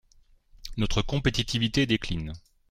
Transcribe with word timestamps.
Notre 0.77 1.03
compétitivité 1.03 1.85
décline. 1.85 2.33